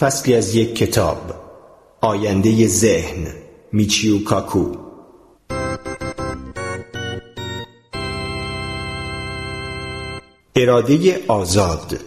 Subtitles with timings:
[0.00, 1.18] فصلی از یک کتاب
[2.00, 3.26] آینده ذهن
[3.72, 4.72] میچیو کاکو
[10.56, 12.00] اراده آزاد.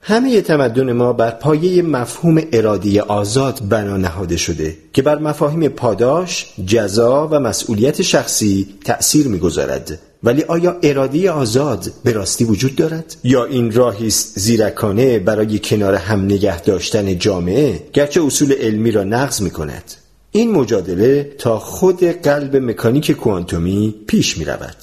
[0.00, 6.54] همه تمدن ما بر پایه مفهوم اراده آزاد بنا نهاده شده که بر مفاهیم پاداش،
[6.66, 9.98] جزا و مسئولیت شخصی تأثیر می‌گذارد.
[10.26, 15.94] ولی آیا اراده آزاد به راستی وجود دارد؟ یا این راهی است زیرکانه برای کنار
[15.94, 19.92] هم نگه داشتن جامعه گرچه اصول علمی را نقض می کند
[20.32, 24.76] این مجادله تا خود قلب مکانیک کوانتومی پیش می رود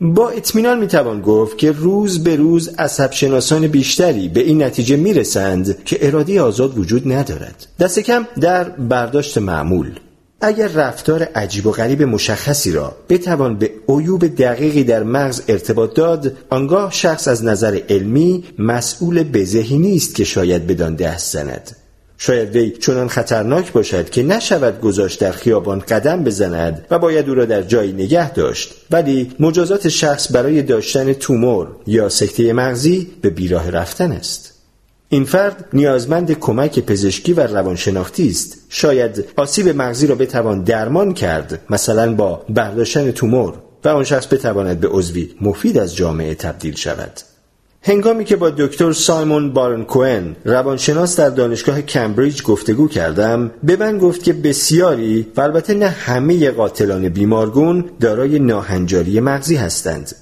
[0.00, 5.84] با اطمینان می‌توان گفت که روز به روز عصب شناسان بیشتری به این نتیجه می‌رسند
[5.84, 7.66] که اراده آزاد وجود ندارد.
[7.80, 9.90] دست کم در برداشت معمول.
[10.40, 16.36] اگر رفتار عجیب و غریب مشخصی را بتوان به عیوب دقیقی در مغز ارتباط داد
[16.50, 21.76] آنگاه شخص از نظر علمی مسئول بزهی نیست که شاید بدان دست زند.
[22.18, 27.34] شاید وی چنان خطرناک باشد که نشود گذاشت در خیابان قدم بزند و باید او
[27.34, 33.30] را در جایی نگه داشت ولی مجازات شخص برای داشتن تومور یا سکته مغزی به
[33.30, 34.59] بیراه رفتن است.
[35.12, 38.58] این فرد نیازمند کمک پزشکی و روانشناختی است.
[38.68, 44.80] شاید آسیب مغزی را بتوان درمان کرد مثلا با برداشتن تومور و آن شخص بتواند
[44.80, 47.12] به عضوی مفید از جامعه تبدیل شود.
[47.82, 53.98] هنگامی که با دکتر سایمون بارن کوئن روانشناس در دانشگاه کمبریج گفتگو کردم به من
[53.98, 60.12] گفت که بسیاری و البته نه همه قاتلان بیمارگون دارای ناهنجاری مغزی هستند.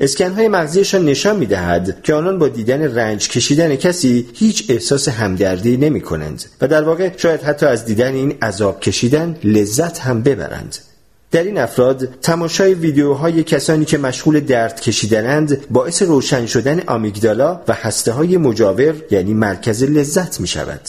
[0.00, 5.76] اسکنهای مغزیشان نشان می دهد که آنان با دیدن رنج کشیدن کسی هیچ احساس همدردی
[5.76, 10.76] نمی کنند و در واقع شاید حتی از دیدن این عذاب کشیدن لذت هم ببرند
[11.30, 17.72] در این افراد تماشای ویدیوهای کسانی که مشغول درد کشیدنند باعث روشن شدن آمیگدالا و
[17.72, 20.80] هسته های مجاور یعنی مرکز لذت می شود.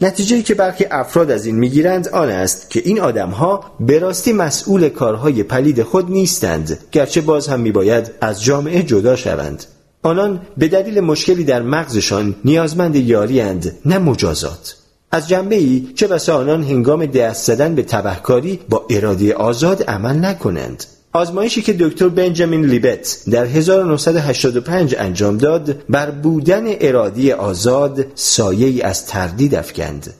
[0.00, 4.88] نتیجه که برخی افراد از این می‌گیرند آن است که این آدمها به راستی مسئول
[4.88, 9.64] کارهای پلید خود نیستند گرچه باز هم میباید از جامعه جدا شوند.
[10.02, 13.42] آنان به دلیل مشکلی در مغزشان نیازمند یاری
[13.84, 14.76] نه مجازات.
[15.12, 20.24] از جنبه ای چه بسا آنان هنگام دست زدن به تبهکاری با اراده آزاد عمل
[20.24, 20.84] نکنند.
[21.16, 28.82] آزمایشی که دکتر بنجامین لیبت در 1985 انجام داد بر بودن ارادی آزاد سایه ای
[28.82, 30.14] از تردید افکند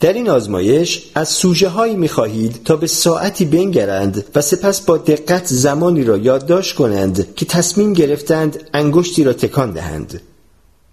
[0.00, 4.96] در این آزمایش از سوژه هایی می خواهید تا به ساعتی بنگرند و سپس با
[4.96, 10.20] دقت زمانی را یادداشت کنند که تصمیم گرفتند انگشتی را تکان دهند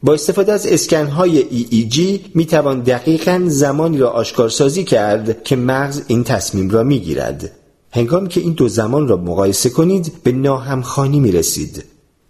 [0.04, 6.24] با استفاده از اسکنهای EEG می توان دقیقا زمانی را آشکارسازی کرد که مغز این
[6.24, 7.52] تصمیم را می گیرد.
[7.96, 11.84] هنگامی که این دو زمان را مقایسه کنید به ناهمخانی می رسید.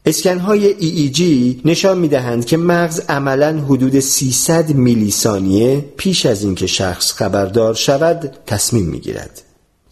[0.05, 1.21] اسکنهای EEG
[1.65, 7.73] نشان می دهند که مغز عملا حدود 300 میلی ثانیه پیش از اینکه شخص خبردار
[7.73, 9.41] شود تصمیم می گیرد.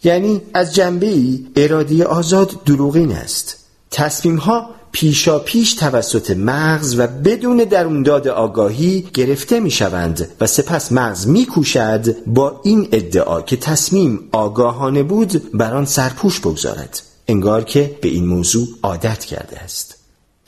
[0.04, 3.56] یعنی از جنبه ای ارادی آزاد دروغین است.
[3.90, 10.92] تصمیم ها پیشا پیش توسط مغز و بدون داد آگاهی گرفته می شوند و سپس
[10.92, 17.64] مغز می کوشد با این ادعا که تصمیم آگاهانه بود بر آن سرپوش بگذارد انگار
[17.64, 19.96] که به این موضوع عادت کرده است.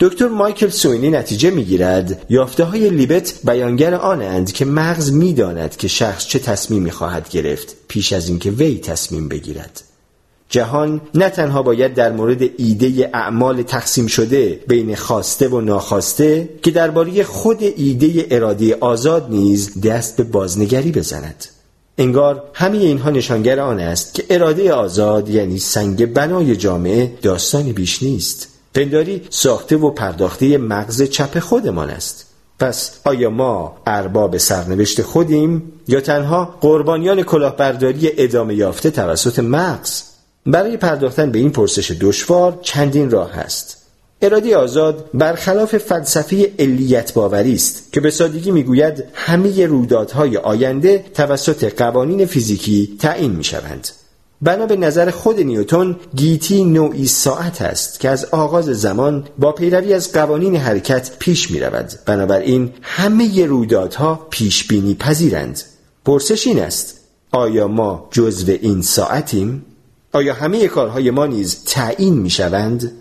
[0.01, 6.27] دکتر مایکل سوینی نتیجه می‌گیرد یافته های لیبت بیانگر آنند که مغز می‌داند که شخص
[6.27, 9.86] چه تصمیمی خواهد گرفت پیش از اینکه وی تصمیم بگیرد.
[10.49, 16.71] جهان نه تنها باید در مورد ایده اعمال تقسیم شده بین خواسته و ناخواسته که
[16.71, 21.45] درباره خود ایده اراده آزاد نیز دست به بازنگری بزند.
[21.99, 28.03] انگار همه اینها نشانگر آن است که اراده آزاد یعنی سنگ بنای جامعه داستانی بیش
[28.03, 28.49] نیست.
[28.75, 32.27] پنداری ساخته و پرداخته مغز چپ خودمان است.
[32.59, 40.03] پس آیا ما ارباب سرنوشت خودیم یا تنها قربانیان کلاهبرداری ادامه یافته توسط مغز؟
[40.47, 43.77] برای پرداختن به این پرسش دشوار چندین راه هست.
[44.23, 51.75] اراده آزاد برخلاف فلسفه علیت باوری است که به سادگی می‌گوید همه رویدادهای آینده توسط
[51.75, 53.88] قوانین فیزیکی تعیین می‌شوند.
[54.43, 59.94] بنا به نظر خود نیوتون گیتی نوعی ساعت است که از آغاز زمان با پیروی
[59.94, 65.62] از قوانین حرکت پیش می رود بنابراین همه رویدادها پیش بینی پذیرند.
[66.05, 67.00] پرسش این است
[67.32, 69.65] آیا ما جزو این ساعتیم؟
[70.17, 72.93] آیا همه کارهای ما نیز تعیین می شوند؟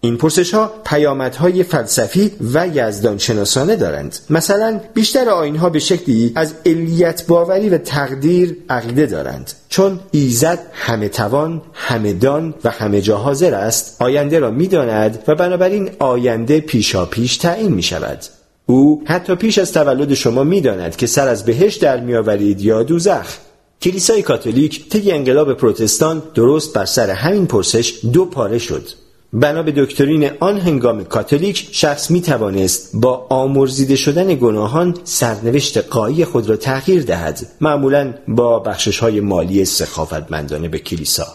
[0.00, 4.16] این پرسش ها پیامدهای فلسفی و یزدان شناسانه دارند.
[4.30, 9.52] مثلا بیشتر ها به شکلی از علیت باوری و تقدیر عقیده دارند.
[9.68, 15.34] چون ایزد همه توان همه دان و همه جا حاضر است آینده را می‌داند و
[15.34, 18.18] بنابراین آینده پیشا پیش تعیین می شود
[18.66, 23.36] او حتی پیش از تولد شما می‌داند که سر از بهش در میآورید یا دوزخ.
[23.82, 28.88] کلیسای کاتولیک طی انقلاب پروتستان درست بر سر همین پرسش دو پاره شد.
[29.32, 36.24] بنا به دکترین آن هنگام کاتولیک شخص می توانست با آمرزیده شدن گناهان سرنوشت قایی
[36.24, 41.26] خود را تغییر دهد معمولا با بخشش های مالی سخاوتمندانه به کلیسا.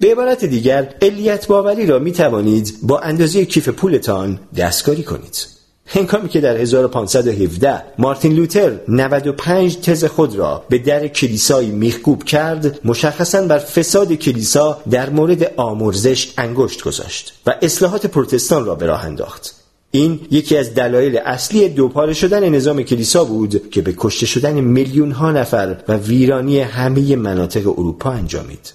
[0.00, 5.46] به عبارت دیگر علیت باوری را می توانید با اندازه کیف پولتان دستکاری کنید.
[5.86, 12.80] هنگامی که در 1517 مارتین لوتر 95 تز خود را به در کلیسایی میخکوب کرد
[12.84, 19.04] مشخصا بر فساد کلیسا در مورد آمرزش انگشت گذاشت و اصلاحات پروتستان را به راه
[19.04, 19.54] انداخت.
[19.90, 25.10] این یکی از دلایل اصلی دوپاره شدن نظام کلیسا بود که به کشته شدن میلیون
[25.10, 28.72] ها نفر و ویرانی همه مناطق اروپا انجامید.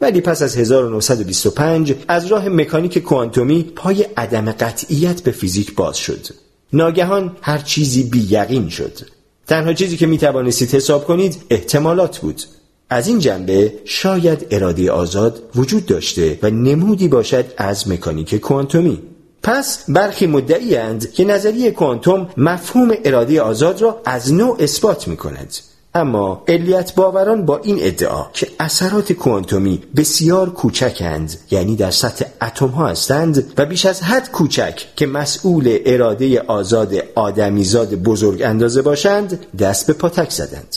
[0.00, 6.26] ولی پس از 1925 از راه مکانیک کوانتومی پای عدم قطعیت به فیزیک باز شد.
[6.72, 8.98] ناگهان هر چیزی بی یقین شد.
[9.46, 12.42] تنها چیزی که می توانستید حساب کنید احتمالات بود.
[12.90, 19.02] از این جنبه شاید اراده آزاد وجود داشته و نمودی باشد از مکانیک کوانتومی.
[19.42, 25.16] پس برخی مدعی اند که نظریه کوانتوم مفهوم اراده آزاد را از نوع اثبات می
[25.16, 25.54] کند
[25.94, 32.66] اما علیت باوران با این ادعا که اثرات کوانتومی بسیار کوچکند یعنی در سطح اتم
[32.66, 39.46] ها هستند و بیش از حد کوچک که مسئول اراده آزاد آدمیزاد بزرگ اندازه باشند
[39.56, 40.76] دست به پاتک زدند.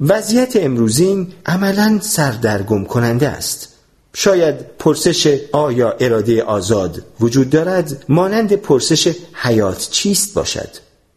[0.00, 3.68] وضعیت امروزین عملا سردرگم کننده است.
[4.14, 10.68] شاید پرسش آیا اراده آزاد وجود دارد مانند پرسش حیات چیست باشد؟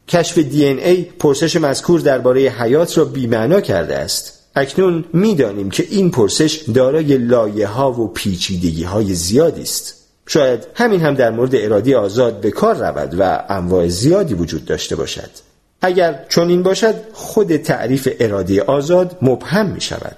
[0.08, 4.40] کشف دی ای پرسش مذکور درباره حیات را بیمعنا کرده است.
[4.56, 9.96] اکنون می‌دانیم که این پرسش دارای لایه ها و پیچیدگی های زیادی است.
[10.28, 14.96] شاید همین هم در مورد ارادی آزاد به کار رود و انواع زیادی وجود داشته
[14.96, 15.30] باشد.
[15.82, 20.16] اگر این باشد خود تعریف ارادی آزاد مبهم می شود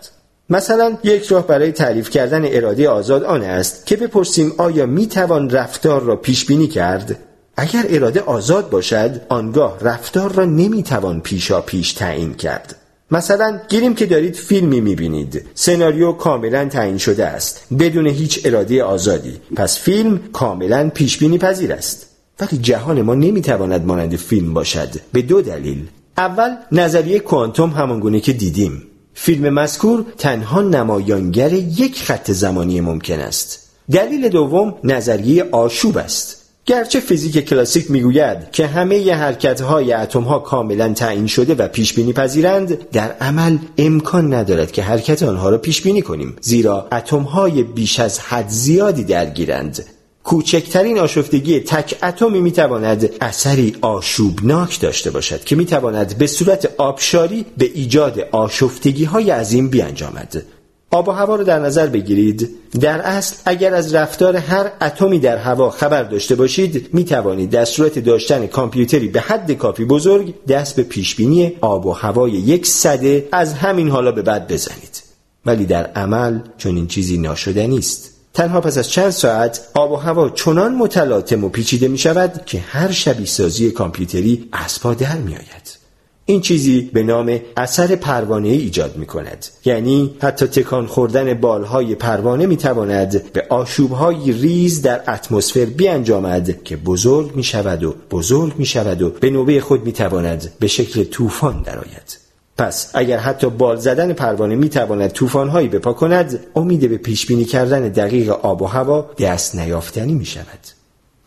[0.49, 5.49] مثلا یک راه برای تعریف کردن اراده آزاد آن است که بپرسیم آیا می توان
[5.49, 7.19] رفتار را پیش بینی کرد؟
[7.59, 12.75] اگر اراده آزاد باشد آنگاه رفتار را نمی‌توان پیشا پیش تعیین کرد.
[13.11, 15.45] مثلا گیریم که دارید فیلمی می‌بینید.
[15.53, 17.61] سناریو کاملا تعیین شده است.
[17.79, 19.33] بدون هیچ اراده آزادی.
[19.55, 22.07] پس فیلم کاملا پیش بینی پذیر است.
[22.39, 24.89] ولی جهان ما نمی‌تواند مانند فیلم باشد.
[25.13, 25.87] به دو دلیل.
[26.17, 28.83] اول نظریه کوانتوم همانگونه که دیدیم.
[29.13, 33.69] فیلم مذکور تنها نمایانگر یک خط زمانی ممکن است.
[33.91, 36.46] دلیل دوم نظریه آشوب است.
[36.67, 42.13] گرچه فیزیک کلاسیک می‌گوید که همه حرکتهای اتم ها کاملا تعیین شده و پیش بینی
[42.13, 47.63] پذیرند در عمل امکان ندارد که حرکت آنها را پیش بینی کنیم زیرا اتم های
[47.63, 49.85] بیش از حد زیادی درگیرند.
[50.23, 57.71] کوچکترین آشفتگی تک اتمی می‌تواند اثری آشوبناک داشته باشد که می‌تواند به صورت آبشاری به
[57.73, 60.43] ایجاد آشفتگی های عظیم بیانجامد.
[60.91, 62.49] آب و هوا رو در نظر بگیرید.
[62.79, 67.65] در اصل اگر از رفتار هر اتمی در هوا خبر داشته باشید می توانید در
[67.65, 73.29] صورت داشتن کامپیوتری به حد کافی بزرگ دست به پیشبینی آب و هوای یک صده
[73.31, 75.03] از همین حالا به بعد بزنید.
[75.45, 79.95] ولی در عمل چون این چیزی ناشدنی است تنها پس از چند ساعت آب و
[79.95, 85.17] هوا چنان متلاطم و پیچیده می شود که هر شبیه سازی کامپیوتری از پا در
[85.17, 85.86] می آید.
[86.29, 92.45] این چیزی به نام اثر پروانه ایجاد می کند یعنی حتی تکان خوردن بالهای پروانه
[92.45, 98.65] می تواند به آشوبهای ریز در اتمسفر بیانجامد که بزرگ می شود و بزرگ می
[98.65, 102.17] شود و به نوبه خود می تواند به شکل طوفان درآید.
[102.57, 107.45] پس اگر حتی بال زدن پروانه می تواند طوفانهایی بپا کند امید به پیش بینی
[107.45, 110.76] کردن دقیق آب و هوا دست نیافتنی می شود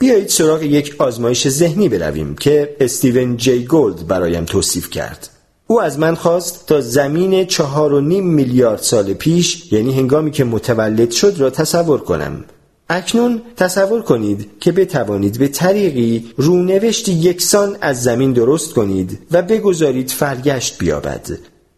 [0.00, 5.30] بیایید سراغ یک آزمایش ذهنی برویم که استیون جی گولد برایم توصیف کرد.
[5.66, 10.44] او از من خواست تا زمین چهار و نیم میلیارد سال پیش یعنی هنگامی که
[10.44, 12.44] متولد شد را تصور کنم.
[12.88, 20.10] اکنون تصور کنید که بتوانید به طریقی رونوشتی یکسان از زمین درست کنید و بگذارید
[20.10, 21.28] فرگشت بیابد.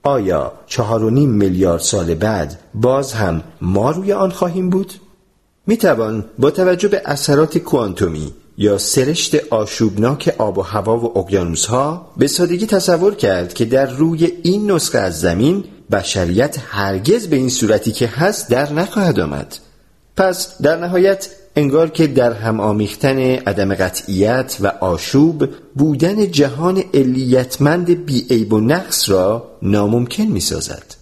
[0.02, 4.93] آیا چهار و نیم میلیارد سال بعد باز هم ما روی آن خواهیم بود؟
[5.66, 11.66] می توان با توجه به اثرات کوانتومی یا سرشت آشوبناک آب و هوا و اقیانوس
[11.66, 17.37] ها به سادگی تصور کرد که در روی این نسخه از زمین بشریت هرگز به
[17.37, 19.57] این صورتی که هست در نخواهد آمد.
[20.16, 28.07] پس در نهایت انگار که در هم آمیختن عدم قطعیت و آشوب بودن جهان علیتمند
[28.07, 31.02] بیعیب و نقص را ناممکن می سازد